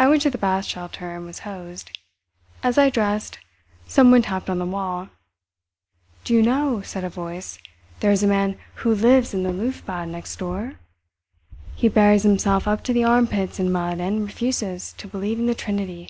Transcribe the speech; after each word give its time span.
I 0.00 0.08
went 0.08 0.22
to 0.22 0.30
the 0.30 0.36
bath 0.36 0.64
shelter 0.64 1.14
and 1.14 1.24
was 1.24 1.38
hosed. 1.46 1.96
As 2.64 2.76
I 2.76 2.90
dressed, 2.90 3.38
someone 3.86 4.22
tapped 4.22 4.50
on 4.50 4.58
the 4.58 4.66
wall. 4.66 5.10
"Do 6.24 6.34
you 6.34 6.42
know," 6.42 6.82
said 6.84 7.04
a 7.04 7.08
voice, 7.08 7.60
"there 8.00 8.10
is 8.10 8.24
a 8.24 8.26
man 8.26 8.58
who 8.82 8.92
lives 8.92 9.32
in 9.32 9.44
the 9.44 9.52
Luft 9.52 9.86
Bad 9.86 10.08
next 10.08 10.40
door? 10.40 10.80
He 11.76 11.86
buries 11.88 12.24
himself 12.24 12.66
up 12.66 12.82
to 12.82 12.92
the 12.92 13.04
armpits 13.04 13.60
in 13.60 13.70
mud 13.70 14.00
and 14.00 14.24
refuses 14.26 14.92
to 14.94 15.06
believe 15.06 15.38
in 15.38 15.46
the 15.46 15.54
Trinity." 15.54 16.08